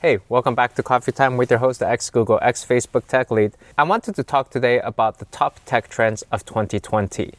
Hey, 0.00 0.20
welcome 0.28 0.54
back 0.54 0.76
to 0.76 0.82
Coffee 0.84 1.10
Time 1.10 1.36
with 1.36 1.50
your 1.50 1.58
host, 1.58 1.82
ex 1.82 2.08
Google, 2.08 2.38
ex 2.40 2.64
Facebook 2.64 3.08
tech 3.08 3.32
lead. 3.32 3.54
I 3.76 3.82
wanted 3.82 4.14
to 4.14 4.22
talk 4.22 4.48
today 4.48 4.78
about 4.78 5.18
the 5.18 5.24
top 5.24 5.58
tech 5.66 5.88
trends 5.88 6.22
of 6.30 6.44
2020. 6.44 7.32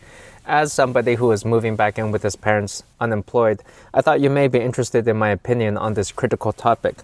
As 0.46 0.74
somebody 0.74 1.16
who 1.16 1.32
is 1.32 1.45
moving 1.45 1.77
back 1.77 1.98
in 1.98 2.11
with 2.11 2.22
his 2.22 2.35
parents 2.35 2.83
unemployed, 3.00 3.64
I 3.93 4.01
thought 4.01 4.19
you 4.19 4.30
may 4.30 4.50
be 4.50 4.59
interested 4.59 5.08
in 5.08 5.16
my 5.16 5.30
opinion 5.30 5.77
on 5.77 5.93
this 5.93 6.11
critical 6.11 6.51
topic. 6.51 6.98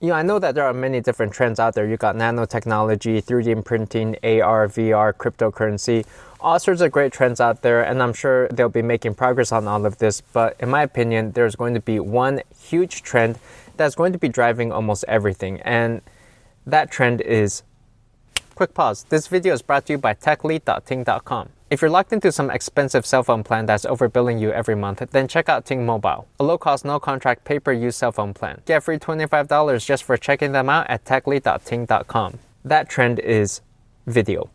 You 0.00 0.08
know, 0.08 0.14
I 0.14 0.22
know 0.22 0.38
that 0.38 0.54
there 0.54 0.64
are 0.64 0.72
many 0.72 1.02
different 1.02 1.34
trends 1.34 1.60
out 1.60 1.74
there. 1.74 1.86
You 1.86 1.98
got 1.98 2.16
nanotechnology, 2.16 3.22
3D 3.22 3.62
printing, 3.66 4.16
AR, 4.22 4.66
VR, 4.66 5.12
cryptocurrency, 5.12 6.06
all 6.40 6.58
sorts 6.58 6.80
of 6.80 6.90
great 6.90 7.12
trends 7.12 7.38
out 7.38 7.60
there, 7.60 7.82
and 7.82 8.02
I'm 8.02 8.14
sure 8.14 8.48
they'll 8.48 8.70
be 8.70 8.80
making 8.80 9.14
progress 9.14 9.52
on 9.52 9.68
all 9.68 9.84
of 9.84 9.98
this. 9.98 10.22
But 10.22 10.56
in 10.58 10.70
my 10.70 10.82
opinion, 10.82 11.32
there's 11.32 11.54
going 11.54 11.74
to 11.74 11.80
be 11.80 12.00
one 12.00 12.40
huge 12.58 13.02
trend 13.02 13.38
that's 13.76 13.94
going 13.94 14.12
to 14.12 14.18
be 14.18 14.28
driving 14.28 14.72
almost 14.72 15.04
everything. 15.08 15.60
And 15.62 16.02
that 16.66 16.90
trend 16.90 17.20
is 17.20 17.62
quick 18.54 18.74
pause. 18.74 19.04
This 19.08 19.26
video 19.26 19.54
is 19.54 19.62
brought 19.62 19.86
to 19.86 19.94
you 19.94 19.98
by 19.98 20.14
techlead.ting.com. 20.14 21.48
If 21.70 21.80
you're 21.80 21.90
locked 21.90 22.12
into 22.12 22.30
some 22.30 22.50
expensive 22.50 23.06
cell 23.06 23.22
phone 23.22 23.42
plan 23.42 23.64
that's 23.64 23.86
overbilling 23.86 24.38
you 24.38 24.52
every 24.52 24.74
month, 24.74 25.02
then 25.10 25.26
check 25.26 25.48
out 25.48 25.64
Ting 25.64 25.86
Mobile, 25.86 26.28
a 26.38 26.44
low 26.44 26.58
cost, 26.58 26.84
no 26.84 27.00
contract, 27.00 27.44
pay 27.44 27.58
per 27.58 27.72
use 27.72 27.96
cell 27.96 28.12
phone 28.12 28.34
plan. 28.34 28.60
Get 28.66 28.82
free 28.82 28.98
$25 28.98 29.86
just 29.86 30.04
for 30.04 30.18
checking 30.18 30.52
them 30.52 30.68
out 30.68 30.90
at 30.90 31.04
techlead.ting.com. 31.06 32.38
That 32.64 32.90
trend 32.90 33.20
is 33.20 33.62
video. 34.06 34.50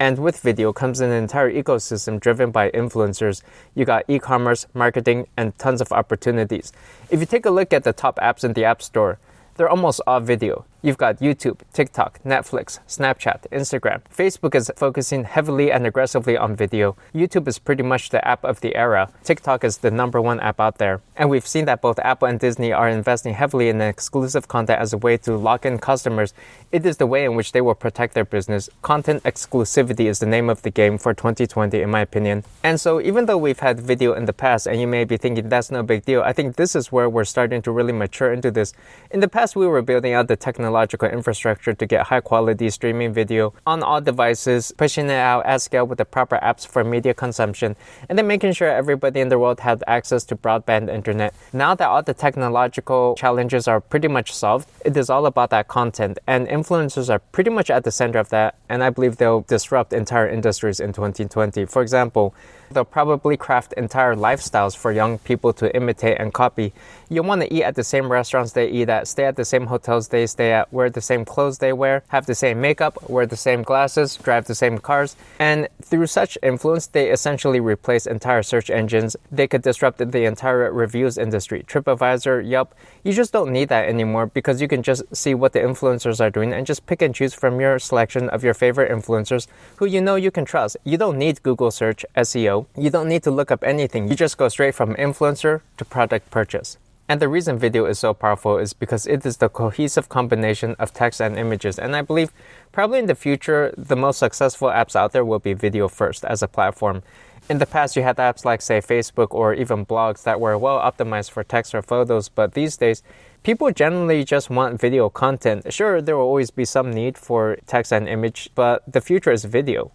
And 0.00 0.18
with 0.18 0.40
video 0.40 0.72
comes 0.72 1.02
an 1.02 1.10
entire 1.10 1.52
ecosystem 1.52 2.18
driven 2.18 2.50
by 2.50 2.70
influencers. 2.70 3.42
You 3.74 3.84
got 3.84 4.04
e 4.08 4.18
commerce, 4.18 4.66
marketing, 4.72 5.26
and 5.36 5.56
tons 5.58 5.82
of 5.82 5.92
opportunities. 5.92 6.72
If 7.10 7.20
you 7.20 7.26
take 7.26 7.44
a 7.44 7.50
look 7.50 7.74
at 7.74 7.84
the 7.84 7.92
top 7.92 8.16
apps 8.16 8.42
in 8.42 8.54
the 8.54 8.64
App 8.64 8.80
Store, 8.80 9.18
they're 9.56 9.68
almost 9.68 10.00
all 10.06 10.20
video. 10.20 10.64
You've 10.82 10.96
got 10.96 11.18
YouTube, 11.18 11.60
TikTok, 11.74 12.20
Netflix, 12.24 12.78
Snapchat, 12.88 13.46
Instagram. 13.52 14.00
Facebook 14.16 14.54
is 14.54 14.72
focusing 14.76 15.24
heavily 15.24 15.70
and 15.70 15.86
aggressively 15.86 16.38
on 16.38 16.56
video. 16.56 16.96
YouTube 17.14 17.46
is 17.48 17.58
pretty 17.58 17.82
much 17.82 18.08
the 18.08 18.26
app 18.26 18.42
of 18.44 18.62
the 18.62 18.74
era. 18.74 19.10
TikTok 19.22 19.62
is 19.62 19.78
the 19.78 19.90
number 19.90 20.22
one 20.22 20.40
app 20.40 20.58
out 20.58 20.78
there. 20.78 21.02
And 21.16 21.28
we've 21.28 21.46
seen 21.46 21.66
that 21.66 21.82
both 21.82 21.98
Apple 21.98 22.28
and 22.28 22.40
Disney 22.40 22.72
are 22.72 22.88
investing 22.88 23.34
heavily 23.34 23.68
in 23.68 23.82
exclusive 23.82 24.48
content 24.48 24.80
as 24.80 24.94
a 24.94 24.96
way 24.96 25.18
to 25.18 25.36
lock 25.36 25.66
in 25.66 25.78
customers. 25.78 26.32
It 26.72 26.86
is 26.86 26.96
the 26.96 27.06
way 27.06 27.26
in 27.26 27.34
which 27.34 27.52
they 27.52 27.60
will 27.60 27.74
protect 27.74 28.14
their 28.14 28.24
business. 28.24 28.70
Content 28.80 29.22
exclusivity 29.24 30.06
is 30.06 30.18
the 30.18 30.24
name 30.24 30.48
of 30.48 30.62
the 30.62 30.70
game 30.70 30.96
for 30.96 31.12
2020, 31.12 31.82
in 31.82 31.90
my 31.90 32.00
opinion. 32.00 32.42
And 32.64 32.80
so, 32.80 33.02
even 33.02 33.26
though 33.26 33.36
we've 33.36 33.58
had 33.58 33.80
video 33.80 34.14
in 34.14 34.24
the 34.24 34.32
past, 34.32 34.66
and 34.66 34.80
you 34.80 34.86
may 34.86 35.04
be 35.04 35.18
thinking 35.18 35.50
that's 35.50 35.70
no 35.70 35.82
big 35.82 36.06
deal, 36.06 36.22
I 36.22 36.32
think 36.32 36.56
this 36.56 36.74
is 36.74 36.90
where 36.90 37.10
we're 37.10 37.24
starting 37.24 37.60
to 37.62 37.70
really 37.70 37.92
mature 37.92 38.32
into 38.32 38.50
this. 38.50 38.72
In 39.10 39.20
the 39.20 39.28
past, 39.28 39.56
we 39.56 39.66
were 39.66 39.82
building 39.82 40.14
out 40.14 40.28
the 40.28 40.36
technology 40.36 40.69
technological 40.70 41.08
infrastructure 41.08 41.74
to 41.74 41.84
get 41.84 42.06
high 42.06 42.20
quality 42.20 42.70
streaming 42.70 43.12
video 43.12 43.52
on 43.66 43.82
all 43.82 44.00
devices, 44.00 44.72
pushing 44.76 45.06
it 45.06 45.18
out 45.18 45.44
at 45.44 45.60
scale 45.60 45.84
with 45.84 45.98
the 45.98 46.04
proper 46.04 46.38
apps 46.42 46.64
for 46.66 46.84
media 46.84 47.12
consumption, 47.12 47.74
and 48.08 48.16
then 48.16 48.26
making 48.28 48.52
sure 48.52 48.68
everybody 48.68 49.20
in 49.20 49.28
the 49.30 49.38
world 49.38 49.58
had 49.58 49.82
access 49.88 50.22
to 50.24 50.36
broadband 50.36 50.88
internet. 50.88 51.34
Now 51.52 51.74
that 51.74 51.88
all 51.88 52.02
the 52.04 52.14
technological 52.14 53.16
challenges 53.16 53.66
are 53.66 53.80
pretty 53.80 54.06
much 54.06 54.32
solved, 54.32 54.68
it 54.84 54.96
is 54.96 55.10
all 55.10 55.26
about 55.26 55.50
that 55.50 55.66
content, 55.66 56.18
and 56.28 56.46
influencers 56.46 57.10
are 57.10 57.18
pretty 57.18 57.50
much 57.50 57.68
at 57.68 57.82
the 57.82 57.90
center 57.90 58.20
of 58.20 58.28
that, 58.28 58.54
and 58.68 58.84
I 58.84 58.90
believe 58.90 59.16
they'll 59.16 59.42
disrupt 59.42 59.92
entire 59.92 60.28
industries 60.28 60.78
in 60.78 60.92
2020. 60.92 61.64
For 61.64 61.82
example, 61.82 62.32
They'll 62.72 62.84
probably 62.84 63.36
craft 63.36 63.72
entire 63.72 64.14
lifestyles 64.14 64.76
for 64.76 64.92
young 64.92 65.18
people 65.18 65.52
to 65.54 65.74
imitate 65.74 66.18
and 66.20 66.32
copy. 66.32 66.72
You'll 67.08 67.24
want 67.24 67.40
to 67.40 67.52
eat 67.52 67.64
at 67.64 67.74
the 67.74 67.82
same 67.82 68.12
restaurants 68.12 68.52
they 68.52 68.70
eat 68.70 68.88
at, 68.88 69.08
stay 69.08 69.24
at 69.24 69.34
the 69.34 69.44
same 69.44 69.66
hotels 69.66 70.06
they 70.06 70.24
stay 70.28 70.52
at, 70.52 70.72
wear 70.72 70.88
the 70.88 71.00
same 71.00 71.24
clothes 71.24 71.58
they 71.58 71.72
wear, 71.72 72.04
have 72.08 72.26
the 72.26 72.34
same 72.36 72.60
makeup, 72.60 73.10
wear 73.10 73.26
the 73.26 73.36
same 73.36 73.64
glasses, 73.64 74.14
drive 74.16 74.44
the 74.44 74.54
same 74.54 74.78
cars. 74.78 75.16
And 75.40 75.66
through 75.82 76.06
such 76.06 76.38
influence, 76.44 76.86
they 76.86 77.10
essentially 77.10 77.58
replace 77.58 78.06
entire 78.06 78.44
search 78.44 78.70
engines. 78.70 79.16
They 79.32 79.48
could 79.48 79.62
disrupt 79.62 79.98
the 79.98 80.24
entire 80.24 80.72
reviews 80.72 81.18
industry. 81.18 81.64
TripAdvisor, 81.66 82.48
Yelp, 82.48 82.76
you 83.02 83.12
just 83.12 83.32
don't 83.32 83.50
need 83.50 83.68
that 83.70 83.88
anymore 83.88 84.26
because 84.26 84.60
you 84.60 84.68
can 84.68 84.84
just 84.84 85.02
see 85.12 85.34
what 85.34 85.52
the 85.52 85.58
influencers 85.58 86.20
are 86.20 86.30
doing 86.30 86.52
and 86.52 86.64
just 86.64 86.86
pick 86.86 87.02
and 87.02 87.12
choose 87.12 87.34
from 87.34 87.58
your 87.58 87.80
selection 87.80 88.28
of 88.28 88.44
your 88.44 88.54
favorite 88.54 88.92
influencers 88.92 89.48
who 89.78 89.86
you 89.86 90.00
know 90.00 90.14
you 90.14 90.30
can 90.30 90.44
trust. 90.44 90.76
You 90.84 90.96
don't 90.96 91.18
need 91.18 91.42
Google 91.42 91.72
search, 91.72 92.04
SEO, 92.16 92.59
you 92.76 92.90
don't 92.90 93.08
need 93.08 93.22
to 93.24 93.30
look 93.30 93.50
up 93.50 93.62
anything. 93.64 94.08
You 94.08 94.16
just 94.16 94.38
go 94.38 94.48
straight 94.48 94.74
from 94.74 94.94
influencer 94.94 95.60
to 95.76 95.84
product 95.84 96.30
purchase. 96.30 96.78
And 97.10 97.20
the 97.20 97.28
reason 97.28 97.58
video 97.58 97.86
is 97.86 97.98
so 97.98 98.14
powerful 98.14 98.56
is 98.56 98.72
because 98.72 99.04
it 99.04 99.26
is 99.26 99.38
the 99.38 99.48
cohesive 99.48 100.08
combination 100.08 100.76
of 100.78 100.94
text 100.94 101.20
and 101.20 101.36
images. 101.36 101.76
And 101.76 101.96
I 101.96 102.02
believe 102.02 102.30
probably 102.70 103.00
in 103.00 103.06
the 103.06 103.16
future, 103.16 103.74
the 103.76 103.96
most 103.96 104.18
successful 104.18 104.68
apps 104.68 104.94
out 104.94 105.10
there 105.10 105.24
will 105.24 105.40
be 105.40 105.52
video 105.52 105.88
first 105.88 106.24
as 106.24 106.40
a 106.40 106.46
platform. 106.46 107.02
In 107.48 107.58
the 107.58 107.66
past, 107.66 107.96
you 107.96 108.04
had 108.04 108.16
apps 108.18 108.44
like, 108.44 108.62
say, 108.62 108.80
Facebook 108.80 109.32
or 109.32 109.52
even 109.54 109.84
blogs 109.84 110.22
that 110.22 110.40
were 110.40 110.56
well 110.56 110.78
optimized 110.78 111.32
for 111.32 111.42
text 111.42 111.74
or 111.74 111.82
photos, 111.82 112.28
but 112.28 112.54
these 112.54 112.76
days, 112.76 113.02
people 113.42 113.72
generally 113.72 114.22
just 114.22 114.48
want 114.48 114.80
video 114.80 115.08
content. 115.08 115.72
Sure, 115.72 116.00
there 116.00 116.16
will 116.16 116.26
always 116.26 116.52
be 116.52 116.64
some 116.64 116.92
need 116.92 117.18
for 117.18 117.56
text 117.66 117.92
and 117.92 118.08
image, 118.08 118.50
but 118.54 118.84
the 118.86 119.00
future 119.00 119.32
is 119.32 119.44
video. 119.44 119.90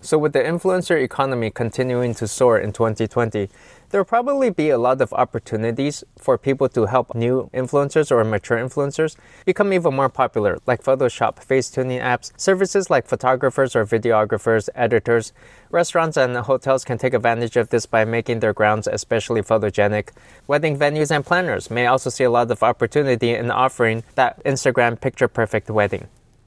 So, 0.00 0.16
with 0.16 0.32
the 0.32 0.38
influencer 0.38 1.02
economy 1.02 1.50
continuing 1.50 2.14
to 2.14 2.28
soar 2.28 2.56
in 2.56 2.72
2020, 2.72 3.48
there 3.90 4.00
will 4.00 4.04
probably 4.04 4.48
be 4.48 4.70
a 4.70 4.78
lot 4.78 5.00
of 5.00 5.12
opportunities 5.12 6.04
for 6.16 6.38
people 6.38 6.68
to 6.68 6.86
help 6.86 7.16
new 7.16 7.50
influencers 7.52 8.12
or 8.12 8.22
mature 8.22 8.58
influencers 8.58 9.16
become 9.44 9.72
even 9.72 9.96
more 9.96 10.08
popular, 10.08 10.58
like 10.66 10.84
Photoshop, 10.84 11.42
face 11.42 11.68
tuning 11.68 11.98
apps, 11.98 12.30
services 12.36 12.90
like 12.90 13.08
photographers 13.08 13.74
or 13.74 13.84
videographers, 13.84 14.68
editors. 14.76 15.32
Restaurants 15.70 16.16
and 16.16 16.36
hotels 16.36 16.84
can 16.84 16.96
take 16.96 17.12
advantage 17.12 17.56
of 17.56 17.70
this 17.70 17.84
by 17.84 18.04
making 18.04 18.38
their 18.38 18.52
grounds 18.52 18.86
especially 18.86 19.42
photogenic. 19.42 20.10
Wedding 20.46 20.78
venues 20.78 21.10
and 21.10 21.26
planners 21.26 21.70
may 21.70 21.86
also 21.86 22.08
see 22.08 22.24
a 22.24 22.30
lot 22.30 22.50
of 22.52 22.62
opportunity 22.62 23.34
in 23.34 23.50
offering 23.50 24.04
that 24.14 24.42
Instagram 24.44 25.00
picture 25.00 25.26
perfect 25.26 25.70
wedding. 25.70 26.06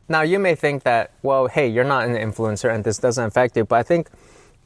Now, 0.10 0.22
you 0.22 0.40
may 0.40 0.56
think 0.56 0.84
that, 0.84 1.12
well, 1.24 1.48
hey, 1.48 1.68
you're 1.68 1.84
not 1.84 2.06
an 2.08 2.16
influencer 2.16 2.74
and 2.74 2.84
this 2.84 2.98
doesn't 2.98 3.24
affect 3.24 3.56
you, 3.56 3.64
but 3.66 3.78
I 3.78 3.84
think 3.84 4.10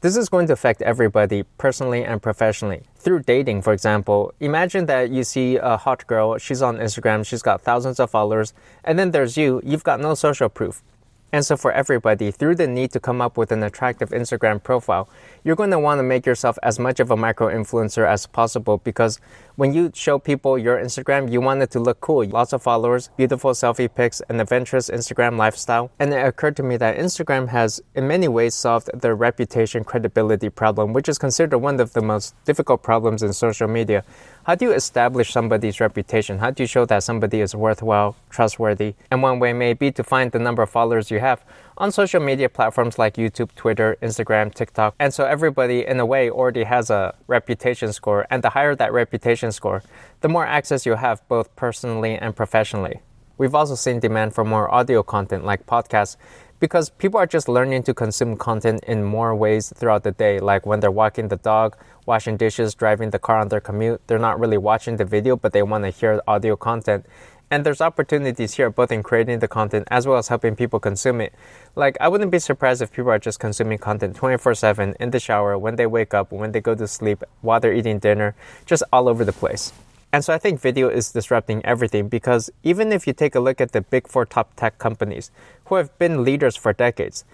this 0.00 0.16
is 0.16 0.28
going 0.28 0.46
to 0.48 0.52
affect 0.52 0.82
everybody 0.82 1.44
personally 1.58 2.04
and 2.04 2.20
professionally. 2.22 2.82
Through 2.96 3.20
dating, 3.20 3.62
for 3.62 3.72
example, 3.72 4.34
imagine 4.40 4.86
that 4.86 5.10
you 5.10 5.24
see 5.24 5.56
a 5.56 5.76
hot 5.76 6.06
girl, 6.06 6.36
she's 6.38 6.62
on 6.62 6.78
Instagram, 6.78 7.24
she's 7.24 7.42
got 7.42 7.62
thousands 7.62 8.00
of 8.00 8.10
followers, 8.10 8.52
and 8.84 8.98
then 8.98 9.12
there's 9.12 9.36
you, 9.36 9.60
you've 9.64 9.84
got 9.84 10.00
no 10.00 10.14
social 10.14 10.48
proof. 10.48 10.82
And 11.32 11.44
so, 11.44 11.56
for 11.56 11.72
everybody, 11.72 12.30
through 12.30 12.54
the 12.54 12.66
need 12.66 12.92
to 12.92 13.00
come 13.00 13.20
up 13.20 13.36
with 13.36 13.50
an 13.50 13.62
attractive 13.62 14.10
Instagram 14.10 14.62
profile, 14.62 15.08
you're 15.42 15.56
going 15.56 15.70
to 15.70 15.78
want 15.78 15.98
to 15.98 16.02
make 16.02 16.24
yourself 16.24 16.56
as 16.62 16.78
much 16.78 17.00
of 17.00 17.10
a 17.10 17.16
micro 17.16 17.48
influencer 17.48 18.08
as 18.08 18.26
possible 18.26 18.78
because 18.78 19.20
when 19.56 19.74
you 19.74 19.90
show 19.94 20.18
people 20.18 20.56
your 20.56 20.76
Instagram, 20.76 21.30
you 21.30 21.40
want 21.40 21.62
it 21.62 21.70
to 21.70 21.80
look 21.80 22.00
cool. 22.00 22.24
Lots 22.26 22.52
of 22.52 22.62
followers, 22.62 23.10
beautiful 23.16 23.52
selfie 23.52 23.92
pics, 23.92 24.20
an 24.28 24.40
adventurous 24.40 24.88
Instagram 24.88 25.36
lifestyle. 25.36 25.90
And 25.98 26.12
it 26.12 26.24
occurred 26.24 26.56
to 26.56 26.62
me 26.62 26.76
that 26.76 26.96
Instagram 26.96 27.48
has, 27.48 27.80
in 27.94 28.06
many 28.06 28.28
ways, 28.28 28.54
solved 28.54 28.90
the 28.94 29.14
reputation 29.14 29.82
credibility 29.82 30.48
problem, 30.48 30.92
which 30.92 31.08
is 31.08 31.18
considered 31.18 31.58
one 31.58 31.80
of 31.80 31.92
the 31.92 32.02
most 32.02 32.34
difficult 32.44 32.82
problems 32.82 33.22
in 33.22 33.32
social 33.32 33.66
media. 33.66 34.04
How 34.46 34.54
do 34.54 34.64
you 34.64 34.72
establish 34.72 35.32
somebody's 35.32 35.80
reputation? 35.80 36.38
How 36.38 36.52
do 36.52 36.62
you 36.62 36.68
show 36.68 36.84
that 36.84 37.02
somebody 37.02 37.40
is 37.40 37.52
worthwhile, 37.52 38.14
trustworthy? 38.30 38.94
And 39.10 39.20
one 39.20 39.40
way 39.40 39.52
may 39.52 39.74
be 39.74 39.90
to 39.90 40.04
find 40.04 40.30
the 40.30 40.38
number 40.38 40.62
of 40.62 40.70
followers 40.70 41.10
you 41.10 41.18
have 41.18 41.44
on 41.76 41.90
social 41.90 42.20
media 42.20 42.48
platforms 42.48 42.96
like 42.96 43.14
YouTube, 43.14 43.52
Twitter, 43.56 43.96
Instagram, 44.00 44.54
TikTok. 44.54 44.94
And 45.00 45.12
so 45.12 45.24
everybody, 45.24 45.84
in 45.84 45.98
a 45.98 46.06
way, 46.06 46.30
already 46.30 46.62
has 46.62 46.90
a 46.90 47.16
reputation 47.26 47.92
score. 47.92 48.24
And 48.30 48.40
the 48.40 48.50
higher 48.50 48.76
that 48.76 48.92
reputation 48.92 49.50
score, 49.50 49.82
the 50.20 50.28
more 50.28 50.46
access 50.46 50.86
you 50.86 50.94
have 50.94 51.26
both 51.26 51.56
personally 51.56 52.14
and 52.14 52.36
professionally. 52.36 53.00
We've 53.38 53.54
also 53.54 53.74
seen 53.74 53.98
demand 53.98 54.32
for 54.32 54.44
more 54.44 54.72
audio 54.72 55.02
content 55.02 55.44
like 55.44 55.66
podcasts 55.66 56.16
because 56.60 56.90
people 56.90 57.18
are 57.18 57.26
just 57.26 57.48
learning 57.48 57.82
to 57.84 57.94
consume 57.94 58.36
content 58.36 58.82
in 58.86 59.04
more 59.04 59.34
ways 59.34 59.72
throughout 59.76 60.02
the 60.02 60.12
day, 60.12 60.38
like 60.38 60.64
when 60.66 60.80
they're 60.80 60.90
walking 60.90 61.28
the 61.28 61.36
dog, 61.36 61.76
washing 62.06 62.36
dishes, 62.36 62.74
driving 62.74 63.10
the 63.10 63.18
car 63.18 63.38
on 63.38 63.48
their 63.48 63.60
commute. 63.60 64.00
They're 64.06 64.18
not 64.18 64.40
really 64.40 64.58
watching 64.58 64.96
the 64.96 65.04
video, 65.04 65.36
but 65.36 65.52
they 65.52 65.62
want 65.62 65.84
to 65.84 65.90
hear 65.90 66.20
audio 66.26 66.56
content. 66.56 67.04
And 67.48 67.64
there's 67.64 67.80
opportunities 67.80 68.54
here 68.54 68.70
both 68.70 68.90
in 68.90 69.04
creating 69.04 69.38
the 69.38 69.46
content 69.46 69.86
as 69.90 70.06
well 70.06 70.18
as 70.18 70.28
helping 70.28 70.56
people 70.56 70.80
consume 70.80 71.20
it. 71.20 71.32
Like, 71.76 71.96
I 72.00 72.08
wouldn't 72.08 72.32
be 72.32 72.40
surprised 72.40 72.82
if 72.82 72.92
people 72.92 73.10
are 73.10 73.20
just 73.20 73.38
consuming 73.38 73.78
content 73.78 74.16
24 74.16 74.54
7 74.54 74.94
in 74.98 75.10
the 75.10 75.20
shower, 75.20 75.56
when 75.56 75.76
they 75.76 75.86
wake 75.86 76.12
up, 76.12 76.32
when 76.32 76.52
they 76.52 76.60
go 76.60 76.74
to 76.74 76.88
sleep, 76.88 77.22
while 77.42 77.60
they're 77.60 77.74
eating 77.74 78.00
dinner, 78.00 78.34
just 78.64 78.82
all 78.92 79.08
over 79.08 79.24
the 79.24 79.32
place. 79.32 79.72
And 80.16 80.24
so 80.24 80.32
I 80.32 80.38
think 80.38 80.58
video 80.62 80.88
is 80.88 81.12
disrupting 81.12 81.60
everything 81.66 82.08
because 82.08 82.48
even 82.62 82.90
if 82.90 83.06
you 83.06 83.12
take 83.12 83.34
a 83.34 83.38
look 83.38 83.60
at 83.60 83.72
the 83.72 83.82
big 83.82 84.08
four 84.08 84.24
top 84.24 84.56
tech 84.56 84.78
companies 84.78 85.30
who 85.66 85.74
have 85.74 85.90
been 85.98 86.24
leaders 86.24 86.56
for 86.56 86.72
decades, 86.72 87.26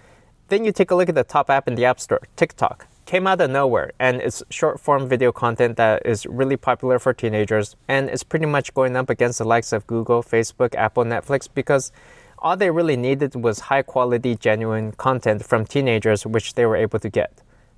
then 0.49 0.65
you 0.65 0.73
take 0.73 0.91
a 0.91 0.95
look 0.95 1.07
at 1.07 1.15
the 1.15 1.23
top 1.23 1.49
app 1.49 1.65
in 1.69 1.75
the 1.75 1.85
App 1.85 1.97
Store, 1.97 2.19
TikTok, 2.35 2.87
came 3.05 3.25
out 3.25 3.39
of 3.39 3.51
nowhere 3.51 3.93
and 3.99 4.17
it's 4.17 4.43
short 4.49 4.81
form 4.81 5.07
video 5.07 5.31
content 5.31 5.77
that 5.77 6.05
is 6.05 6.25
really 6.25 6.57
popular 6.57 6.99
for 6.99 7.13
teenagers 7.13 7.77
and 7.87 8.09
it's 8.09 8.23
pretty 8.23 8.47
much 8.47 8.73
going 8.73 8.97
up 8.97 9.09
against 9.09 9.37
the 9.37 9.45
likes 9.45 9.71
of 9.71 9.87
Google, 9.87 10.21
Facebook, 10.21 10.75
Apple, 10.75 11.05
Netflix 11.05 11.47
because 11.53 11.93
all 12.39 12.57
they 12.57 12.69
really 12.69 12.97
needed 12.97 13.33
was 13.33 13.61
high 13.71 13.83
quality, 13.83 14.35
genuine 14.35 14.91
content 14.91 15.45
from 15.45 15.63
teenagers, 15.63 16.25
which 16.25 16.55
they 16.55 16.65
were 16.65 16.75
able 16.75 16.99
to 16.99 17.07
get. 17.09 17.31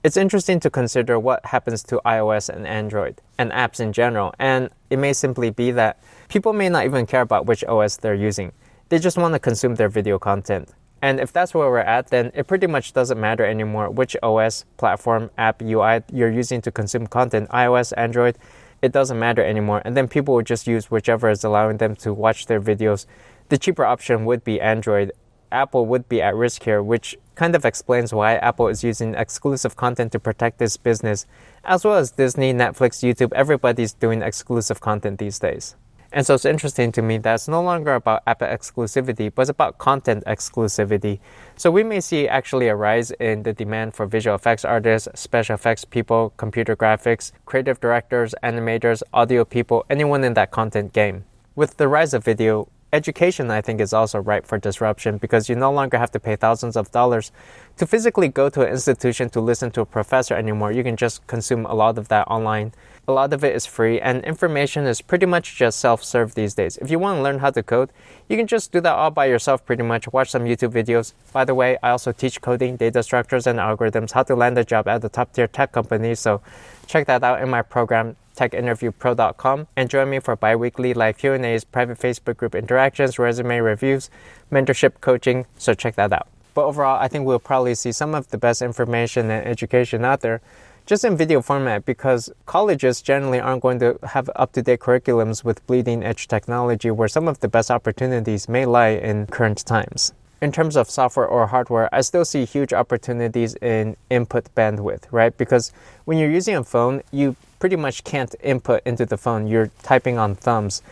It's 0.06 0.18
interesting 0.18 0.60
to 0.60 0.70
consider 0.70 1.18
what 1.18 1.44
happens 1.48 1.82
to 1.86 2.00
iOS 2.06 2.48
and 2.48 2.68
Android 2.68 3.24
and 3.40 3.50
apps 3.52 3.80
in 3.80 3.92
general, 3.92 4.36
and 4.38 4.70
it 4.92 5.00
may 5.00 5.14
simply 5.14 5.50
be 5.50 5.72
that 5.72 6.00
people 6.30 6.54
may 6.54 6.70
not 6.70 6.86
even 6.86 7.08
care 7.08 7.22
about 7.22 7.48
which 7.48 7.64
OS 7.64 7.98
they're 7.98 8.14
using. 8.14 8.52
They 8.90 9.00
just 9.00 9.18
want 9.18 9.34
to 9.34 9.40
consume 9.40 9.74
their 9.74 9.90
video 9.90 10.20
content. 10.20 10.72
And 11.02 11.20
if 11.20 11.34
that's 11.34 11.56
where 11.56 11.72
we're 11.72 11.80
at, 11.80 12.10
then 12.10 12.30
it 12.36 12.46
pretty 12.46 12.68
much 12.68 12.94
doesn't 12.94 13.20
matter 13.20 13.44
anymore 13.44 13.90
which 13.90 14.16
OS, 14.22 14.66
platform, 14.78 15.32
app, 15.40 15.64
UI 15.64 16.04
you're 16.14 16.32
using 16.32 16.62
to 16.62 16.72
consume 16.72 17.08
content 17.08 17.50
iOS, 17.50 17.92
Android, 17.98 18.38
it 18.84 18.92
doesn't 18.92 19.18
matter 19.18 19.44
anymore. 19.44 19.82
And 19.86 19.98
then 19.98 20.08
people 20.08 20.36
will 20.36 20.44
just 20.44 20.68
use 20.68 20.92
whichever 20.92 21.32
is 21.32 21.44
allowing 21.44 21.78
them 21.78 21.96
to 21.96 22.14
watch 22.14 22.46
their 22.46 22.62
videos. 22.62 23.08
The 23.50 23.58
cheaper 23.58 23.86
option 23.86 24.26
would 24.26 24.44
be 24.44 24.62
Android. 24.62 25.14
Apple 25.52 25.86
would 25.86 26.08
be 26.10 26.22
at 26.22 26.36
risk 26.36 26.64
here, 26.64 26.82
which 26.82 27.18
kind 27.36 27.56
of 27.56 27.66
explains 27.66 28.14
why 28.14 28.36
Apple 28.36 28.68
is 28.68 28.84
using 28.84 29.16
exclusive 29.16 29.76
content 29.76 30.12
to 30.12 30.20
protect 30.20 30.60
this 30.60 30.78
business, 30.78 31.26
as 31.64 31.84
well 31.84 31.96
as 31.96 32.12
Disney, 32.12 32.54
Netflix, 32.54 33.04
YouTube. 33.04 33.34
Everybody's 33.34 33.94
doing 33.94 34.22
exclusive 34.22 34.82
content 34.82 35.20
these 35.20 35.40
days. 35.40 35.76
And 36.12 36.26
so 36.26 36.34
it's 36.34 36.46
interesting 36.46 36.94
to 36.94 37.02
me 37.02 37.18
that 37.20 37.34
it's 37.36 37.48
no 37.50 37.62
longer 37.62 37.96
about 37.96 38.24
app 38.26 38.40
exclusivity, 38.40 39.30
but 39.36 39.42
it's 39.42 39.50
about 39.50 39.80
content 39.80 40.24
exclusivity. 40.26 41.20
So 41.58 41.70
we 41.70 41.84
may 41.84 42.00
see 42.00 42.26
actually 42.26 42.70
a 42.70 42.76
rise 42.76 43.12
in 43.12 43.44
the 43.44 43.52
demand 43.52 43.96
for 43.96 44.06
visual 44.06 44.36
effects 44.36 44.64
artists, 44.64 45.10
special 45.20 45.56
effects 45.56 45.84
people, 45.84 46.32
computer 46.38 46.74
graphics, 46.74 47.34
creative 47.46 47.82
directors, 47.82 48.34
animators, 48.44 49.04
audio 49.14 49.44
people, 49.44 49.86
anyone 49.90 50.24
in 50.24 50.36
that 50.36 50.52
content 50.52 50.94
game. 50.94 51.26
With 51.54 51.76
the 51.76 51.90
rise 51.90 52.14
of 52.14 52.24
video, 52.24 52.70
education, 52.96 53.52
I 53.52 53.62
think, 53.62 53.80
is 53.80 53.94
also 53.94 54.20
ripe 54.20 54.48
for 54.48 54.58
disruption 54.58 55.18
because 55.18 55.50
you 55.50 55.56
no 55.56 55.72
longer 55.72 55.98
have 55.98 56.12
to 56.12 56.20
pay 56.20 56.36
thousands 56.36 56.76
of 56.76 56.92
dollars 56.92 57.32
to 57.78 57.86
physically 57.86 58.30
go 58.30 58.50
to 58.50 58.62
an 58.62 58.70
institution 58.70 59.30
to 59.32 59.42
listen 59.42 59.70
to 59.72 59.82
a 59.82 59.86
professor 59.86 60.34
anymore. 60.34 60.72
You 60.72 60.84
can 60.84 60.96
just 60.96 61.28
consume 61.28 61.66
a 61.66 61.76
lot 61.76 61.98
of 61.98 62.08
that 62.08 62.28
online. 62.28 62.72
A 63.08 63.12
lot 63.12 63.34
of 63.34 63.44
it 63.44 63.56
is 63.56 63.68
free, 63.68 64.02
and 64.02 64.24
information 64.24 64.88
is 64.88 65.00
pretty 65.02 65.28
much 65.28 65.56
just 65.56 65.80
self 65.80 66.04
serve 66.04 66.34
these 66.34 66.56
days. 66.56 66.78
If 66.78 66.90
you 66.90 66.98
want 66.98 67.20
to 67.20 67.22
learn 67.22 67.38
how 67.38 67.52
to 67.52 67.62
code, 67.62 67.92
you 68.30 68.36
can 68.36 68.48
just 68.48 68.72
do 68.72 68.82
that 68.82 68.96
all 68.96 69.12
by 69.12 69.26
yourself 69.26 69.64
pretty 69.64 69.84
much. 69.84 70.12
Watch 70.12 70.32
some 70.32 70.46
YouTube 70.46 70.72
videos. 70.72 71.14
By 71.32 71.46
the 71.46 71.54
way, 71.54 71.78
I 71.84 71.92
also 71.92 72.12
teach 72.12 72.42
coding, 72.42 72.78
data 72.78 73.04
structures, 73.04 73.46
and 73.46 73.60
algorithms, 73.60 74.12
how 74.14 74.24
to 74.24 74.36
land 74.36 74.58
a 74.58 74.64
job 74.64 74.88
at 74.88 75.02
the 75.04 75.10
top 75.10 75.34
tier 75.34 75.48
tech 75.48 75.72
company. 75.72 76.16
So 76.16 76.42
check 76.88 77.06
that 77.06 77.24
out 77.24 77.42
in 77.44 77.50
my 77.50 77.62
program 77.62 78.16
techinterviewpro.com 78.36 79.68
and 79.76 79.90
join 79.90 80.10
me 80.10 80.20
for 80.20 80.36
bi-weekly 80.36 80.94
live 80.94 81.18
Q&As, 81.18 81.64
private 81.64 81.98
Facebook 81.98 82.38
group 82.38 82.54
interactions, 82.54 83.18
resume 83.18 83.60
reviews, 83.60 84.10
mentorship 84.52 85.02
coaching, 85.02 85.46
so 85.58 85.74
check 85.74 85.96
that 85.96 86.14
out. 86.14 86.28
But 86.54 86.66
overall, 86.66 87.00
I 87.02 87.08
think 87.08 87.26
we'll 87.26 87.40
probably 87.40 87.76
see 87.76 87.92
some 87.92 88.16
of 88.16 88.30
the 88.30 88.38
best 88.38 88.62
information 88.62 89.30
and 89.32 89.46
education 89.46 90.06
out 90.06 90.22
there 90.22 90.42
just 90.86 91.04
in 91.04 91.18
video 91.18 91.42
format 91.42 91.84
because 91.86 92.30
colleges 92.46 93.02
generally 93.02 93.40
aren't 93.40 93.62
going 93.62 93.80
to 93.80 93.98
have 94.04 94.30
up-to-date 94.36 94.80
curriculums 94.80 95.44
with 95.44 95.66
bleeding 95.66 96.04
edge 96.04 96.28
technology 96.28 96.92
where 96.92 97.08
some 97.08 97.28
of 97.28 97.40
the 97.40 97.48
best 97.48 97.72
opportunities 97.72 98.48
may 98.48 98.66
lie 98.66 98.90
in 98.90 99.26
current 99.28 99.66
times 99.66 100.14
in 100.46 100.52
terms 100.52 100.76
of 100.76 100.88
software 100.92 101.26
or 101.26 101.48
hardware, 101.48 101.90
I 101.92 102.02
still 102.02 102.24
see 102.24 102.46
huge 102.46 102.72
opportunities 102.72 103.56
in 103.56 103.98
input 104.12 104.46
bandwidth, 104.54 105.06
right? 105.10 105.36
Because 105.36 105.74
when 106.06 106.20
you're 106.20 106.30
using 106.30 106.56
a 106.56 106.64
phone, 106.64 107.02
you 107.12 107.36
pretty 107.58 107.76
much 107.76 108.04
can't 108.04 108.36
input 108.44 108.84
into 108.86 109.08
the 109.08 109.18
phone. 109.18 109.48
You're 109.48 109.72
typing 109.82 110.20
on 110.20 110.36
thumbs. 110.36 110.84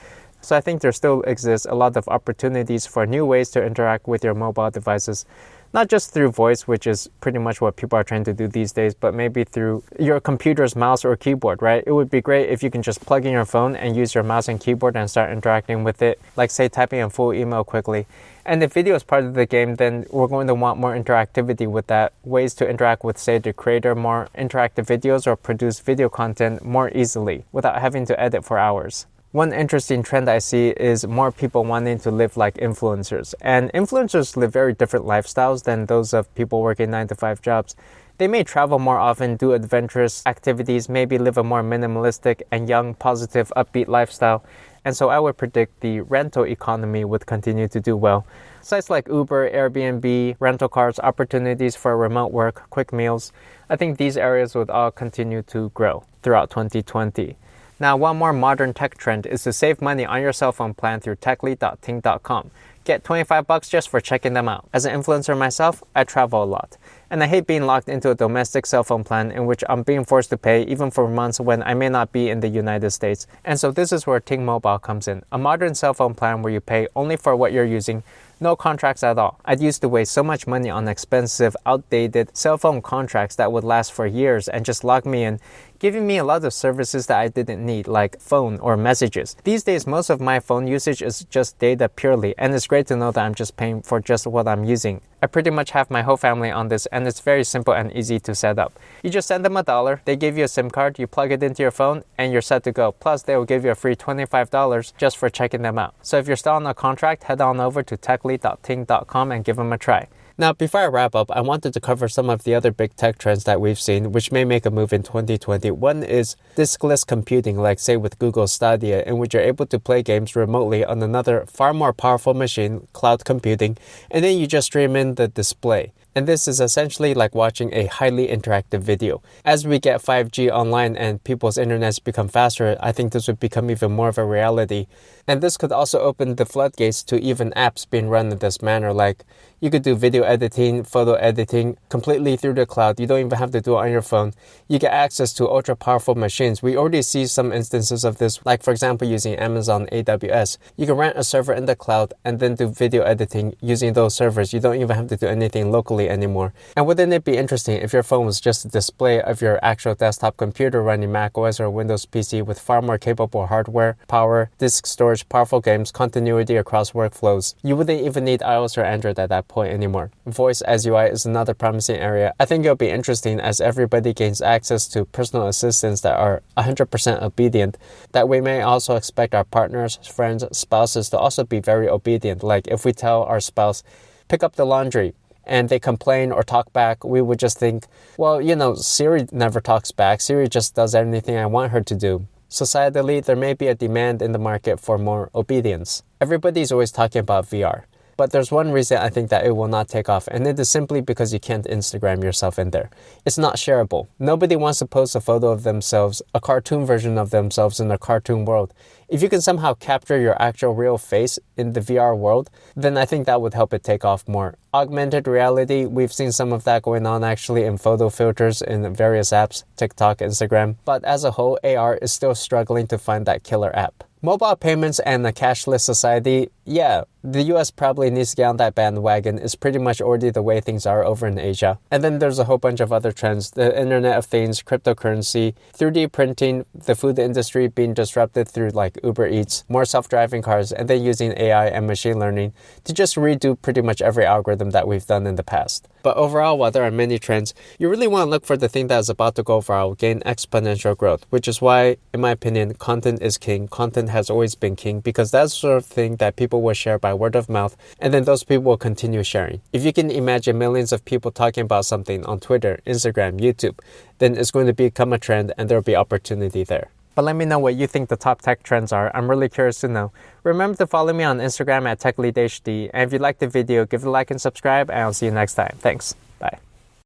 So 0.41 0.57
I 0.57 0.61
think 0.61 0.81
there 0.81 0.91
still 0.91 1.21
exists 1.21 1.67
a 1.69 1.75
lot 1.75 1.95
of 1.95 2.07
opportunities 2.07 2.87
for 2.87 3.05
new 3.05 3.27
ways 3.27 3.51
to 3.51 3.63
interact 3.63 4.07
with 4.07 4.23
your 4.23 4.33
mobile 4.33 4.71
devices 4.71 5.27
not 5.73 5.89
just 5.89 6.13
through 6.13 6.31
voice, 6.31 6.67
which 6.67 6.85
is 6.85 7.09
pretty 7.19 7.39
much 7.39 7.59
what 7.59 7.75
people 7.75 7.97
are 7.97 8.03
trying 8.03 8.23
to 8.23 8.33
do 8.33 8.47
these 8.47 8.71
days, 8.71 8.93
but 8.93 9.15
maybe 9.15 9.43
through 9.43 9.83
your 9.99 10.19
computer's 10.19 10.75
mouse 10.75 11.03
or 11.03 11.15
keyboard, 11.15 11.61
right? 11.63 11.83
It 11.87 11.91
would 11.91 12.11
be 12.11 12.21
great 12.21 12.49
if 12.49 12.61
you 12.61 12.69
can 12.69 12.83
just 12.83 13.01
plug 13.01 13.25
in 13.25 13.31
your 13.31 13.45
phone 13.45 13.75
and 13.75 13.95
use 13.95 14.13
your 14.13 14.23
mouse 14.23 14.47
and 14.47 14.59
keyboard 14.59 14.95
and 14.95 15.09
start 15.09 15.31
interacting 15.31 15.83
with 15.83 16.03
it, 16.03 16.21
like 16.37 16.51
say 16.51 16.69
typing 16.69 17.01
a 17.01 17.09
full 17.09 17.33
email 17.33 17.63
quickly. 17.63 18.05
And 18.45 18.61
if 18.61 18.73
video 18.73 18.93
is 18.95 19.03
part 19.03 19.23
of 19.23 19.33
the 19.33 19.45
game, 19.45 19.75
then 19.75 20.05
we're 20.11 20.27
going 20.27 20.47
to 20.47 20.53
want 20.53 20.79
more 20.79 20.93
interactivity 20.93 21.65
with 21.65 21.87
that, 21.87 22.13
ways 22.23 22.53
to 22.55 22.69
interact 22.69 23.03
with, 23.03 23.17
say, 23.17 23.37
the 23.37 23.53
creator, 23.53 23.95
more 23.95 24.27
interactive 24.37 24.85
videos 24.85 25.25
or 25.25 25.35
produce 25.35 25.79
video 25.79 26.09
content 26.09 26.63
more 26.63 26.91
easily 26.93 27.45
without 27.51 27.79
having 27.79 28.05
to 28.05 28.19
edit 28.19 28.45
for 28.45 28.59
hours. 28.59 29.07
One 29.33 29.51
interesting 29.51 30.03
trend 30.03 30.29
I 30.29 30.37
see 30.37 30.69
is 30.69 31.07
more 31.07 31.31
people 31.31 31.65
wanting 31.65 31.97
to 32.01 32.11
live 32.11 32.37
like 32.37 32.53
influencers. 32.57 33.33
And 33.41 33.73
influencers 33.73 34.37
live 34.37 34.53
very 34.53 34.73
different 34.75 35.07
lifestyles 35.07 35.63
than 35.63 35.87
those 35.87 36.13
of 36.13 36.31
people 36.35 36.61
working 36.61 36.91
9 36.91 37.07
to 37.07 37.15
5 37.15 37.41
jobs. 37.41 37.75
They 38.19 38.27
may 38.27 38.43
travel 38.43 38.77
more 38.77 38.99
often, 38.99 39.35
do 39.35 39.53
adventurous 39.53 40.21
activities, 40.27 40.87
maybe 40.87 41.17
live 41.17 41.39
a 41.39 41.43
more 41.43 41.63
minimalistic 41.63 42.43
and 42.51 42.69
young, 42.69 42.93
positive, 42.93 43.51
upbeat 43.57 43.87
lifestyle. 43.87 44.45
And 44.85 44.95
so 44.95 45.09
I 45.09 45.17
would 45.17 45.35
predict 45.35 45.79
the 45.79 46.01
rental 46.01 46.45
economy 46.45 47.03
would 47.03 47.25
continue 47.25 47.67
to 47.69 47.79
do 47.79 47.97
well. 47.97 48.27
Sites 48.61 48.91
like 48.91 49.07
Uber, 49.07 49.49
Airbnb, 49.49 50.35
rental 50.39 50.69
cars, 50.69 50.99
opportunities 50.99 51.75
for 51.75 51.97
remote 51.97 52.31
work, 52.31 52.69
quick 52.69 52.93
meals, 52.93 53.33
I 53.67 53.77
think 53.77 53.97
these 53.97 54.15
areas 54.15 54.53
would 54.53 54.69
all 54.69 54.91
continue 54.91 55.41
to 55.53 55.71
grow 55.73 56.03
throughout 56.21 56.51
2020. 56.51 57.35
Now, 57.79 57.97
one 57.97 58.17
more 58.17 58.33
modern 58.33 58.73
tech 58.73 58.97
trend 58.97 59.25
is 59.25 59.43
to 59.43 59.53
save 59.53 59.81
money 59.81 60.05
on 60.05 60.21
your 60.21 60.33
cell 60.33 60.51
phone 60.51 60.73
plan 60.73 60.99
through 60.99 61.17
techlead.ting.com. 61.17 62.51
Get 62.85 63.05
25 63.05 63.47
bucks 63.47 63.69
just 63.69 63.87
for 63.87 64.01
checking 64.01 64.33
them 64.33 64.49
out. 64.49 64.67
As 64.73 64.83
an 64.83 65.01
influencer 65.01 65.37
myself, 65.37 65.81
I 65.95 66.03
travel 66.03 66.43
a 66.43 66.45
lot. 66.45 66.77
And 67.09 67.23
I 67.23 67.27
hate 67.27 67.47
being 67.47 67.63
locked 67.63 67.87
into 67.87 68.11
a 68.11 68.15
domestic 68.15 68.65
cell 68.65 68.83
phone 68.83 69.05
plan 69.05 69.31
in 69.31 69.45
which 69.45 69.63
I'm 69.69 69.83
being 69.83 70.03
forced 70.03 70.31
to 70.31 70.37
pay 70.37 70.63
even 70.63 70.91
for 70.91 71.07
months 71.07 71.39
when 71.39 71.63
I 71.63 71.75
may 71.75 71.87
not 71.87 72.11
be 72.11 72.29
in 72.29 72.41
the 72.41 72.49
United 72.49 72.91
States. 72.91 73.25
And 73.45 73.57
so 73.57 73.71
this 73.71 73.93
is 73.93 74.05
where 74.05 74.19
Ting 74.19 74.43
Mobile 74.43 74.79
comes 74.79 75.07
in. 75.07 75.23
A 75.31 75.37
modern 75.37 75.75
cell 75.75 75.93
phone 75.93 76.13
plan 76.13 76.41
where 76.41 76.51
you 76.51 76.59
pay 76.59 76.87
only 76.93 77.15
for 77.15 77.37
what 77.37 77.53
you're 77.53 77.63
using 77.63 78.03
no 78.43 78.55
contracts 78.55 79.03
at 79.03 79.17
all. 79.17 79.39
I'd 79.45 79.61
used 79.61 79.81
to 79.81 79.87
waste 79.87 80.11
so 80.11 80.21
much 80.21 80.45
money 80.45 80.69
on 80.69 80.87
expensive, 80.87 81.55
outdated 81.65 82.35
cell 82.35 82.57
phone 82.57 82.81
contracts 82.81 83.37
that 83.37 83.51
would 83.51 83.63
last 83.63 83.93
for 83.93 84.05
years 84.05 84.49
and 84.49 84.65
just 84.65 84.83
lock 84.83 85.05
me 85.05 85.23
in, 85.23 85.39
giving 85.83 86.07
me 86.07 86.17
a 86.17 86.23
lot 86.23 86.45
of 86.45 86.53
services 86.53 87.07
that 87.07 87.19
I 87.19 87.27
didn't 87.27 87.65
need, 87.65 87.89
like 87.89 88.17
phone 88.21 88.57
or 88.59 88.77
messages. 88.77 89.35
These 89.43 89.63
days, 89.63 89.85
most 89.85 90.09
of 90.09 90.21
my 90.21 90.39
phone 90.39 90.65
usage 90.65 91.01
is 91.01 91.25
just 91.25 91.59
data 91.59 91.89
purely, 91.89 92.33
and 92.37 92.55
it's 92.55 92.67
great 92.67 92.87
to 92.87 92.95
know 92.95 93.11
that 93.11 93.25
I'm 93.25 93.35
just 93.35 93.57
paying 93.57 93.81
for 93.81 93.99
just 93.99 94.25
what 94.25 94.47
I'm 94.47 94.63
using. 94.63 95.01
I 95.21 95.27
pretty 95.27 95.49
much 95.49 95.71
have 95.71 95.91
my 95.91 96.01
whole 96.01 96.15
family 96.15 96.49
on 96.49 96.69
this, 96.69 96.85
and 96.85 97.05
it's 97.05 97.19
very 97.19 97.43
simple 97.43 97.73
and 97.73 97.91
easy 97.91 98.17
to 98.21 98.33
set 98.33 98.59
up. 98.59 98.79
You 99.03 99.09
just 99.09 99.27
send 99.27 99.43
them 99.43 99.57
a 99.57 99.63
dollar, 99.63 100.01
they 100.05 100.15
give 100.15 100.37
you 100.37 100.45
a 100.45 100.47
SIM 100.47 100.69
card, 100.69 100.99
you 100.99 101.05
plug 101.05 101.33
it 101.33 101.43
into 101.43 101.61
your 101.61 101.71
phone, 101.71 102.05
and 102.17 102.31
you're 102.31 102.41
set 102.41 102.63
to 102.63 102.71
go. 102.71 102.93
Plus, 102.93 103.23
they 103.23 103.35
will 103.35 103.43
give 103.43 103.65
you 103.65 103.71
a 103.71 103.75
free 103.75 103.97
$25 103.97 104.93
just 104.97 105.17
for 105.17 105.29
checking 105.29 105.63
them 105.63 105.77
out. 105.77 105.95
So 106.01 106.17
if 106.17 106.27
you're 106.27 106.37
still 106.37 106.53
on 106.53 106.65
a 106.65 106.73
contract, 106.73 107.25
head 107.25 107.41
on 107.41 107.59
over 107.59 107.83
to 107.83 107.97
techlead.ting.com 107.97 109.31
and 109.33 109.43
give 109.43 109.57
them 109.57 109.73
a 109.73 109.77
try. 109.77 110.07
Now, 110.35 110.51
before 110.51 110.81
I 110.81 110.87
wrap 110.87 111.13
up, 111.13 111.29
I 111.29 111.41
wanted 111.41 111.75
to 111.75 111.79
cover 111.79 112.07
some 112.07 112.27
of 112.27 112.43
the 112.43 112.55
other 112.55 112.71
big 112.71 112.95
tech 112.95 113.19
trends 113.19 113.43
that 113.43 113.61
we've 113.61 113.79
seen, 113.79 114.11
which 114.11 114.31
may 114.31 114.43
make 114.43 114.65
a 114.65 114.71
move 114.71 114.91
in 114.91 115.03
2020. 115.03 115.69
One 115.69 116.01
is 116.01 116.35
diskless 116.55 117.05
computing, 117.05 117.57
like, 117.59 117.77
say, 117.77 117.97
with 117.97 118.17
Google 118.17 118.47
Stadia, 118.47 119.03
in 119.03 119.19
which 119.19 119.35
you're 119.35 119.43
able 119.43 119.67
to 119.67 119.79
play 119.79 120.01
games 120.01 120.35
remotely 120.35 120.83
on 120.83 121.03
another 121.03 121.45
far 121.45 121.71
more 121.71 121.93
powerful 121.93 122.33
machine, 122.33 122.87
cloud 122.93 123.25
computing, 123.25 123.77
and 124.09 124.23
then 124.23 124.39
you 124.39 124.47
just 124.47 124.65
stream 124.65 124.95
in 124.95 125.15
the 125.15 125.27
display. 125.27 125.93
And 126.15 126.27
this 126.27 126.47
is 126.47 126.61
essentially 126.61 127.13
like 127.13 127.33
watching 127.33 127.73
a 127.73 127.87
highly 127.87 128.27
interactive 128.27 128.81
video. 128.81 129.21
As 129.43 129.65
we 129.65 129.79
get 129.79 130.01
5G 130.01 130.51
online 130.51 130.95
and 130.95 131.23
people's 131.23 131.57
internets 131.57 132.03
become 132.03 132.27
faster, 132.27 132.77
I 132.79 132.91
think 132.91 133.13
this 133.13 133.27
would 133.27 133.39
become 133.39 133.71
even 133.71 133.91
more 133.91 134.09
of 134.09 134.19
a 134.19 134.25
reality. 134.25 134.85
And 135.27 135.41
this 135.41 135.57
could 135.57 135.71
also 135.71 135.99
open 135.99 136.35
the 136.35 136.45
floodgates 136.45 137.01
to 137.03 137.19
even 137.19 137.51
apps 137.51 137.89
being 137.89 138.09
run 138.09 138.31
in 138.31 138.37
this 138.37 138.61
manner. 138.61 138.93
Like 138.93 139.23
you 139.63 139.69
could 139.69 139.81
do 139.81 139.95
video 139.95 140.23
editing, 140.23 140.83
photo 140.83 141.13
editing 141.13 141.77
completely 141.87 142.35
through 142.35 142.53
the 142.53 142.65
cloud. 142.65 142.99
You 142.99 143.07
don't 143.07 143.19
even 143.21 143.39
have 143.39 143.51
to 143.51 143.61
do 143.61 143.75
it 143.75 143.77
on 143.77 143.91
your 143.91 144.01
phone. 144.01 144.33
You 144.67 144.77
get 144.77 144.91
access 144.91 145.31
to 145.35 145.47
ultra 145.49 145.73
powerful 145.73 146.15
machines. 146.15 146.61
We 146.61 146.75
already 146.75 147.01
see 147.01 147.25
some 147.27 147.53
instances 147.53 148.03
of 148.03 148.17
this, 148.17 148.45
like 148.45 148.61
for 148.61 148.71
example, 148.71 149.07
using 149.07 149.35
Amazon 149.35 149.87
AWS. 149.89 150.57
You 150.75 150.85
can 150.85 150.95
rent 150.95 151.17
a 151.17 151.23
server 151.23 151.53
in 151.53 151.65
the 151.65 151.77
cloud 151.77 152.13
and 152.25 152.41
then 152.41 152.55
do 152.55 152.67
video 152.67 153.03
editing 153.03 153.55
using 153.61 153.93
those 153.93 154.13
servers. 154.13 154.51
You 154.51 154.59
don't 154.59 154.75
even 154.81 154.97
have 154.97 155.07
to 155.07 155.15
do 155.15 155.27
anything 155.27 155.71
locally 155.71 156.09
anymore. 156.09 156.53
And 156.75 156.85
wouldn't 156.85 157.13
it 157.13 157.23
be 157.23 157.37
interesting 157.37 157.77
if 157.77 157.93
your 157.93 158.03
phone 158.03 158.25
was 158.25 158.41
just 158.41 158.65
a 158.65 158.67
display 158.67 159.21
of 159.21 159.41
your 159.41 159.59
actual 159.63 159.95
desktop 159.95 160.35
computer 160.35 160.83
running 160.83 161.13
Mac 161.13 161.37
OS 161.37 161.61
or 161.61 161.69
Windows 161.69 162.05
PC 162.05 162.45
with 162.45 162.59
far 162.59 162.81
more 162.81 162.97
capable 162.97 163.47
hardware, 163.47 163.95
power, 164.09 164.49
disk 164.57 164.85
storage, 164.85 165.29
powerful 165.29 165.61
games, 165.61 165.89
continuity 165.89 166.57
across 166.57 166.91
workflows? 166.91 167.55
You 167.63 167.77
wouldn't 167.77 168.01
even 168.01 168.25
need 168.25 168.41
iOS 168.41 168.77
or 168.77 168.83
Android 168.83 169.17
at 169.17 169.29
that 169.29 169.47
point 169.47 169.52
anymore. 169.61 170.09
Voice 170.25 170.61
as 170.61 170.85
UI 170.85 171.05
is 171.05 171.25
another 171.25 171.53
promising 171.53 171.97
area. 171.97 172.33
I 172.39 172.45
think 172.45 172.65
it'll 172.65 172.75
be 172.75 172.89
interesting 172.89 173.39
as 173.39 173.61
everybody 173.61 174.13
gains 174.13 174.41
access 174.41 174.87
to 174.89 175.05
personal 175.05 175.47
assistants 175.47 176.01
that 176.01 176.17
are 176.17 176.41
100% 176.57 177.21
obedient, 177.21 177.77
that 178.11 178.27
we 178.27 178.41
may 178.41 178.61
also 178.61 178.95
expect 178.95 179.35
our 179.35 179.43
partners, 179.43 179.99
friends, 180.11 180.43
spouses 180.51 181.09
to 181.09 181.17
also 181.17 181.43
be 181.43 181.59
very 181.59 181.87
obedient. 181.87 182.41
Like 182.41 182.67
if 182.67 182.83
we 182.83 182.93
tell 182.93 183.23
our 183.23 183.39
spouse, 183.39 183.83
pick 184.27 184.43
up 184.43 184.55
the 184.55 184.65
laundry, 184.65 185.13
and 185.45 185.69
they 185.69 185.79
complain 185.79 186.31
or 186.31 186.43
talk 186.43 186.71
back, 186.73 187.03
we 187.03 187.21
would 187.21 187.39
just 187.39 187.59
think, 187.59 187.85
well, 188.17 188.41
you 188.41 188.55
know, 188.55 188.75
Siri 188.75 189.27
never 189.31 189.59
talks 189.59 189.91
back. 189.91 190.21
Siri 190.21 190.47
just 190.47 190.73
does 190.73 190.95
anything 190.95 191.37
I 191.37 191.45
want 191.45 191.71
her 191.71 191.81
to 191.81 191.95
do. 191.95 192.27
Societally, 192.49 193.23
there 193.23 193.35
may 193.35 193.53
be 193.53 193.67
a 193.67 193.75
demand 193.75 194.21
in 194.21 194.31
the 194.31 194.39
market 194.39 194.79
for 194.79 194.97
more 194.97 195.29
obedience. 195.33 196.03
Everybody's 196.21 196.71
always 196.71 196.91
talking 196.91 197.19
about 197.19 197.47
VR. 197.47 197.83
But 198.17 198.31
there's 198.31 198.51
one 198.51 198.71
reason 198.71 198.97
I 198.97 199.09
think 199.09 199.29
that 199.29 199.45
it 199.45 199.55
will 199.55 199.67
not 199.67 199.89
take 199.89 200.09
off, 200.09 200.27
and 200.27 200.45
it 200.45 200.59
is 200.59 200.69
simply 200.69 201.01
because 201.01 201.33
you 201.33 201.39
can't 201.39 201.65
Instagram 201.65 202.23
yourself 202.23 202.59
in 202.59 202.71
there. 202.71 202.89
It's 203.25 203.37
not 203.37 203.55
shareable. 203.55 204.07
Nobody 204.19 204.55
wants 204.55 204.79
to 204.79 204.85
post 204.85 205.15
a 205.15 205.21
photo 205.21 205.47
of 205.49 205.63
themselves, 205.63 206.21
a 206.33 206.39
cartoon 206.39 206.85
version 206.85 207.17
of 207.17 207.31
themselves 207.31 207.79
in 207.79 207.89
a 207.91 207.97
cartoon 207.97 208.45
world. 208.45 208.73
If 209.09 209.21
you 209.21 209.29
can 209.29 209.41
somehow 209.41 209.73
capture 209.75 210.19
your 210.19 210.41
actual 210.41 210.73
real 210.73 210.97
face 210.97 211.37
in 211.57 211.73
the 211.73 211.81
VR 211.81 212.17
world, 212.17 212.49
then 212.75 212.97
I 212.97 213.05
think 213.05 213.25
that 213.25 213.41
would 213.41 213.53
help 213.53 213.73
it 213.73 213.83
take 213.83 214.03
off 214.03 214.27
more. 214.27 214.55
Augmented 214.73 215.27
reality, 215.27 215.85
we've 215.85 216.13
seen 216.13 216.31
some 216.31 216.51
of 216.51 216.63
that 216.63 216.81
going 216.81 217.05
on 217.05 217.23
actually 217.23 217.63
in 217.63 217.77
photo 217.77 218.09
filters 218.09 218.61
in 218.61 218.91
various 218.95 219.29
apps, 219.29 219.63
TikTok, 219.75 220.17
Instagram. 220.19 220.77
But 220.83 221.03
as 221.03 221.23
a 221.23 221.31
whole, 221.31 221.59
AR 221.63 221.95
is 221.97 222.11
still 222.11 222.33
struggling 222.33 222.87
to 222.87 222.97
find 222.97 223.25
that 223.25 223.43
killer 223.43 223.75
app. 223.75 224.03
Mobile 224.21 224.55
payments 224.55 224.99
and 224.99 225.27
a 225.27 225.33
cashless 225.33 225.81
society, 225.81 226.49
yeah, 226.65 227.03
the 227.23 227.43
US 227.43 227.71
probably 227.71 228.09
needs 228.09 228.31
to 228.31 228.35
get 228.35 228.45
on 228.47 228.57
that 228.57 228.75
bandwagon. 228.75 229.39
It's 229.39 229.55
pretty 229.55 229.79
much 229.79 230.01
already 230.01 230.29
the 230.29 230.41
way 230.41 230.59
things 230.59 230.85
are 230.85 231.05
over 231.05 231.25
in 231.25 231.39
Asia. 231.39 231.79
And 231.89 232.03
then 232.03 232.19
there's 232.19 232.37
a 232.37 232.43
whole 232.43 232.57
bunch 232.57 232.81
of 232.81 232.91
other 232.91 233.13
trends 233.13 233.51
the 233.51 233.79
Internet 233.79 234.17
of 234.17 234.25
Things, 234.25 234.61
cryptocurrency, 234.61 235.53
3D 235.73 236.11
printing, 236.11 236.65
the 236.73 236.95
food 236.95 237.17
industry 237.17 237.67
being 237.69 237.93
disrupted 237.93 238.49
through 238.49 238.71
like 238.71 238.99
Uber 239.03 239.27
Eats, 239.27 239.63
more 239.69 239.85
self 239.85 240.09
driving 240.09 240.41
cars, 240.41 240.73
and 240.73 240.89
then 240.89 241.01
using 241.01 241.33
AI 241.37 241.67
and 241.67 241.87
machine 241.87 242.19
learning 242.19 242.51
to 242.83 242.93
just 242.93 243.15
redo 243.15 243.59
pretty 243.61 243.81
much 243.81 244.01
every 244.01 244.25
algorithm 244.25 244.71
that 244.71 244.87
we've 244.87 245.05
done 245.05 245.25
in 245.25 245.35
the 245.35 245.43
past. 245.43 245.87
But 246.03 246.17
overall, 246.17 246.57
while 246.57 246.71
there 246.71 246.83
are 246.83 246.91
many 246.91 247.17
trends, 247.17 247.53
you 247.79 247.87
really 247.87 248.07
want 248.07 248.27
to 248.27 248.29
look 248.29 248.45
for 248.45 248.57
the 248.57 248.67
thing 248.67 248.87
that 248.87 248.99
is 248.99 249.09
about 249.09 249.35
to 249.35 249.43
go 249.43 249.61
viral, 249.61 249.97
gain 249.97 250.19
exponential 250.21 250.97
growth, 250.97 251.25
which 251.29 251.47
is 251.47 251.61
why, 251.61 251.95
in 252.13 252.19
my 252.19 252.31
opinion, 252.31 252.73
content 252.73 253.21
is 253.21 253.37
king. 253.37 253.69
Content 253.69 254.09
has 254.09 254.29
always 254.29 254.55
been 254.55 254.75
king 254.75 254.99
because 254.99 255.31
that's 255.31 255.53
the 255.53 255.59
sort 255.59 255.77
of 255.77 255.85
thing 255.85 256.17
that 256.17 256.35
people 256.35 256.61
will 256.61 256.73
share 256.73 256.99
by 257.13 257.19
word 257.19 257.35
of 257.35 257.49
mouth, 257.49 257.77
and 257.99 258.13
then 258.13 258.23
those 258.23 258.43
people 258.43 258.63
will 258.63 258.77
continue 258.77 259.23
sharing. 259.23 259.61
If 259.71 259.85
you 259.85 259.93
can 259.93 260.09
imagine 260.09 260.57
millions 260.57 260.91
of 260.91 261.05
people 261.05 261.31
talking 261.31 261.63
about 261.63 261.85
something 261.85 262.25
on 262.25 262.39
Twitter, 262.39 262.79
Instagram, 262.85 263.39
YouTube, 263.39 263.79
then 264.17 264.35
it's 264.35 264.51
going 264.51 264.67
to 264.67 264.73
become 264.73 265.13
a 265.13 265.19
trend 265.19 265.53
and 265.57 265.69
there 265.69 265.77
will 265.77 265.83
be 265.83 265.95
opportunity 265.95 266.63
there. 266.63 266.89
But 267.15 267.25
let 267.25 267.35
me 267.35 267.45
know 267.45 267.59
what 267.59 267.75
you 267.75 267.85
think 267.85 268.09
the 268.09 268.17
top 268.17 268.41
tech 268.41 268.63
trends 268.63 268.91
are. 268.91 269.15
I'm 269.15 269.29
really 269.29 269.47
curious 269.47 269.79
to 269.81 269.87
know. 269.87 270.11
Remember 270.43 270.75
to 270.77 270.87
follow 270.87 271.13
me 271.13 271.23
on 271.23 271.37
Instagram 271.37 271.85
at 271.85 271.99
TechLeadHD. 271.99 272.89
And 272.91 273.07
if 273.07 273.13
you 273.13 273.19
liked 273.19 273.39
the 273.39 273.47
video, 273.47 273.85
give 273.85 274.01
it 274.01 274.07
a 274.07 274.09
like 274.09 274.31
and 274.31 274.41
subscribe, 274.41 274.89
and 274.89 274.99
I'll 274.99 275.13
see 275.13 275.27
you 275.27 275.31
next 275.31 275.53
time. 275.53 275.75
Thanks. 275.77 276.15